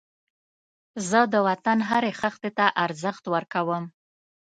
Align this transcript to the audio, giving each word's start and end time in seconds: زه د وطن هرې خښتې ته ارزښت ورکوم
زه 1.09 1.19
د 1.33 1.35
وطن 1.47 1.77
هرې 1.89 2.11
خښتې 2.19 2.51
ته 2.57 2.65
ارزښت 2.85 3.23
ورکوم 3.33 3.83